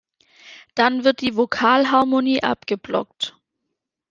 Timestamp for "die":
1.21-1.35